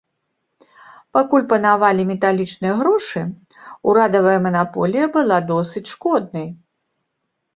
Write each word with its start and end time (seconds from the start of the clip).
Пакуль 1.15 1.43
панавалі 1.51 2.03
металічныя 2.11 2.77
грошы, 2.79 3.21
урадавая 3.91 4.35
манаполія 4.47 5.05
была 5.17 5.37
досыць 5.51 5.87
шкоднай. 5.93 6.47